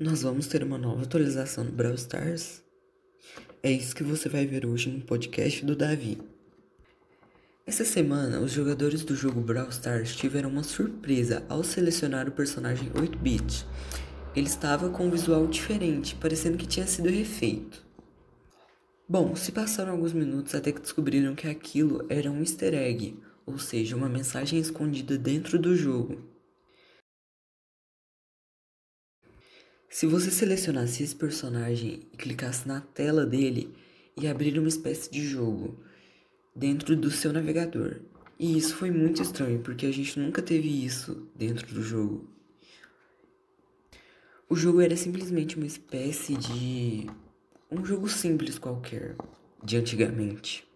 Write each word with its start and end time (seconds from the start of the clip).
Nós 0.00 0.22
vamos 0.22 0.46
ter 0.46 0.62
uma 0.62 0.78
nova 0.78 1.02
atualização 1.02 1.64
do 1.64 1.72
Brawl 1.72 1.96
Stars? 1.96 2.62
É 3.60 3.72
isso 3.72 3.96
que 3.96 4.04
você 4.04 4.28
vai 4.28 4.46
ver 4.46 4.64
hoje 4.64 4.88
no 4.88 5.00
podcast 5.00 5.64
do 5.64 5.74
Davi. 5.74 6.18
Essa 7.66 7.84
semana, 7.84 8.38
os 8.38 8.52
jogadores 8.52 9.02
do 9.02 9.16
jogo 9.16 9.40
Brawl 9.40 9.70
Stars 9.70 10.14
tiveram 10.14 10.50
uma 10.50 10.62
surpresa 10.62 11.44
ao 11.48 11.64
selecionar 11.64 12.28
o 12.28 12.32
personagem 12.32 12.90
8-bit. 12.90 13.66
Ele 14.36 14.46
estava 14.46 14.88
com 14.88 15.08
um 15.08 15.10
visual 15.10 15.48
diferente, 15.48 16.14
parecendo 16.14 16.56
que 16.56 16.68
tinha 16.68 16.86
sido 16.86 17.08
refeito. 17.08 17.84
Bom, 19.08 19.34
se 19.34 19.50
passaram 19.50 19.90
alguns 19.90 20.12
minutos 20.12 20.54
até 20.54 20.70
que 20.70 20.80
descobriram 20.80 21.34
que 21.34 21.48
aquilo 21.48 22.06
era 22.08 22.30
um 22.30 22.38
easter 22.38 22.72
egg, 22.72 23.18
ou 23.44 23.58
seja, 23.58 23.96
uma 23.96 24.08
mensagem 24.08 24.60
escondida 24.60 25.18
dentro 25.18 25.58
do 25.58 25.74
jogo. 25.74 26.37
Se 29.88 30.06
você 30.06 30.30
selecionasse 30.30 31.02
esse 31.02 31.16
personagem 31.16 32.02
e 32.12 32.16
clicasse 32.16 32.68
na 32.68 32.80
tela 32.80 33.24
dele 33.24 33.74
e 34.16 34.26
abrir 34.28 34.58
uma 34.58 34.68
espécie 34.68 35.10
de 35.10 35.24
jogo 35.26 35.78
dentro 36.54 36.94
do 36.94 37.10
seu 37.10 37.32
navegador. 37.32 38.00
E 38.38 38.56
isso 38.56 38.74
foi 38.74 38.90
muito 38.90 39.22
estranho, 39.22 39.60
porque 39.60 39.86
a 39.86 39.92
gente 39.92 40.18
nunca 40.18 40.42
teve 40.42 40.84
isso 40.84 41.28
dentro 41.34 41.72
do 41.72 41.82
jogo. 41.82 42.28
O 44.48 44.54
jogo 44.54 44.80
era 44.80 44.96
simplesmente 44.96 45.56
uma 45.56 45.66
espécie 45.66 46.36
de 46.36 47.06
um 47.70 47.84
jogo 47.84 48.08
simples 48.08 48.58
qualquer 48.58 49.16
de 49.62 49.76
antigamente. 49.76 50.67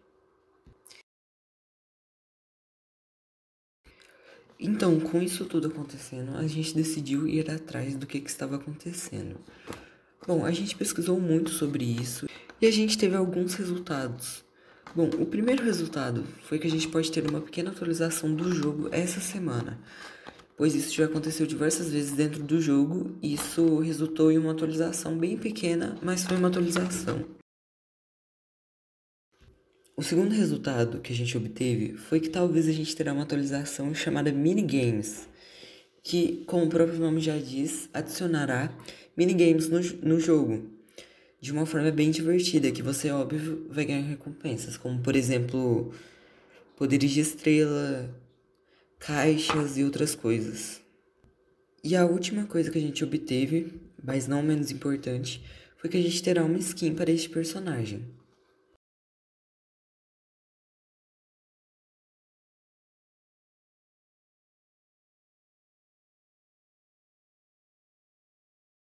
Então, 4.64 5.00
com 5.00 5.20
isso 5.20 5.44
tudo 5.44 5.66
acontecendo, 5.66 6.36
a 6.36 6.46
gente 6.46 6.72
decidiu 6.72 7.26
ir 7.26 7.50
atrás 7.50 7.96
do 7.96 8.06
que, 8.06 8.20
que 8.20 8.30
estava 8.30 8.54
acontecendo. 8.54 9.34
Bom, 10.24 10.46
a 10.46 10.52
gente 10.52 10.76
pesquisou 10.76 11.18
muito 11.20 11.50
sobre 11.50 11.84
isso 11.84 12.28
e 12.60 12.66
a 12.66 12.70
gente 12.70 12.96
teve 12.96 13.16
alguns 13.16 13.54
resultados. 13.54 14.44
Bom, 14.94 15.10
o 15.18 15.26
primeiro 15.26 15.64
resultado 15.64 16.22
foi 16.44 16.60
que 16.60 16.68
a 16.68 16.70
gente 16.70 16.86
pode 16.86 17.10
ter 17.10 17.28
uma 17.28 17.40
pequena 17.40 17.72
atualização 17.72 18.32
do 18.32 18.54
jogo 18.54 18.88
essa 18.92 19.18
semana, 19.18 19.80
pois 20.56 20.76
isso 20.76 20.94
já 20.94 21.06
aconteceu 21.06 21.44
diversas 21.44 21.90
vezes 21.90 22.12
dentro 22.12 22.44
do 22.44 22.60
jogo 22.60 23.16
e 23.20 23.34
isso 23.34 23.80
resultou 23.80 24.30
em 24.30 24.38
uma 24.38 24.52
atualização 24.52 25.18
bem 25.18 25.36
pequena, 25.36 25.98
mas 26.00 26.22
foi 26.22 26.36
uma 26.36 26.46
atualização. 26.46 27.41
O 29.94 30.02
segundo 30.02 30.34
resultado 30.34 31.00
que 31.00 31.12
a 31.12 31.16
gente 31.16 31.36
obteve 31.36 31.98
foi 31.98 32.18
que 32.18 32.30
talvez 32.30 32.66
a 32.66 32.72
gente 32.72 32.96
terá 32.96 33.12
uma 33.12 33.24
atualização 33.24 33.94
chamada 33.94 34.32
Minigames, 34.32 35.28
que, 36.02 36.44
como 36.46 36.64
o 36.64 36.68
próprio 36.68 36.98
nome 36.98 37.20
já 37.20 37.36
diz, 37.36 37.90
adicionará 37.92 38.74
minigames 39.14 39.68
no, 39.68 39.80
no 40.02 40.18
jogo 40.18 40.70
de 41.42 41.52
uma 41.52 41.66
forma 41.66 41.90
bem 41.90 42.10
divertida, 42.10 42.70
que 42.70 42.82
você, 42.82 43.10
óbvio, 43.10 43.66
vai 43.68 43.84
ganhar 43.84 44.06
recompensas, 44.06 44.78
como 44.78 45.00
por 45.00 45.14
exemplo, 45.14 45.92
poderes 46.74 47.10
de 47.10 47.20
estrela, 47.20 48.08
caixas 48.98 49.76
e 49.76 49.84
outras 49.84 50.14
coisas. 50.14 50.80
E 51.84 51.94
a 51.94 52.06
última 52.06 52.46
coisa 52.46 52.70
que 52.70 52.78
a 52.78 52.80
gente 52.80 53.04
obteve, 53.04 53.74
mas 54.02 54.26
não 54.26 54.42
menos 54.42 54.70
importante, 54.70 55.44
foi 55.76 55.90
que 55.90 55.98
a 55.98 56.02
gente 56.02 56.22
terá 56.22 56.44
uma 56.44 56.58
skin 56.58 56.94
para 56.94 57.10
este 57.10 57.28
personagem. 57.28 58.21